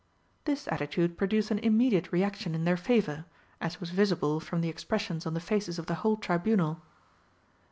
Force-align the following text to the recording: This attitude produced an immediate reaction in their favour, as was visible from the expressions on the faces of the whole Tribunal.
This 0.45 0.67
attitude 0.67 1.15
produced 1.15 1.51
an 1.51 1.59
immediate 1.59 2.11
reaction 2.11 2.55
in 2.55 2.63
their 2.65 2.75
favour, 2.75 3.25
as 3.61 3.79
was 3.79 3.91
visible 3.91 4.39
from 4.39 4.61
the 4.61 4.67
expressions 4.67 5.27
on 5.27 5.35
the 5.35 5.39
faces 5.39 5.77
of 5.77 5.85
the 5.85 5.93
whole 6.01 6.17
Tribunal. 6.17 6.81